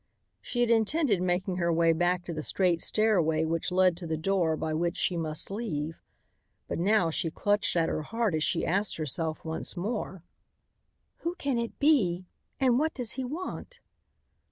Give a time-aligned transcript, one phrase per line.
[0.41, 4.17] She had intended making her way back to the straight stairway which led to the
[4.17, 6.01] door by which she must leave.
[6.67, 10.23] But now she clutched at her heart as she asked herself once more:
[11.17, 12.25] "Who can it be?
[12.59, 13.79] And what does he want?"